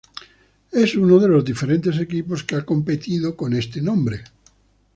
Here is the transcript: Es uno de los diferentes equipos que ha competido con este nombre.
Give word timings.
Es 0.71 0.95
uno 0.95 1.19
de 1.19 1.27
los 1.27 1.45
diferentes 1.45 1.99
equipos 1.99 2.43
que 2.43 2.55
ha 2.55 2.65
competido 2.65 3.37
con 3.37 3.53
este 3.53 3.83
nombre. 3.83 4.23